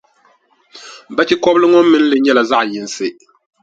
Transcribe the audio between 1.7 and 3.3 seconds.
ŋɔ mini li nyɛla zaɣʼ yinsi.